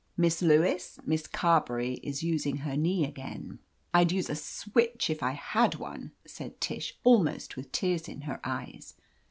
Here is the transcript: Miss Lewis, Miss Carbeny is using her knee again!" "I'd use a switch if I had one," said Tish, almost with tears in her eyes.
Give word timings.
Miss 0.17 0.41
Lewis, 0.41 0.99
Miss 1.05 1.27
Carbeny 1.27 1.99
is 2.01 2.23
using 2.23 2.57
her 2.65 2.75
knee 2.75 3.05
again!" 3.05 3.59
"I'd 3.93 4.11
use 4.11 4.31
a 4.31 4.35
switch 4.35 5.11
if 5.11 5.21
I 5.21 5.33
had 5.33 5.75
one," 5.75 6.13
said 6.25 6.59
Tish, 6.59 6.97
almost 7.03 7.55
with 7.55 7.71
tears 7.71 8.07
in 8.07 8.21
her 8.21 8.39
eyes. 8.43 8.95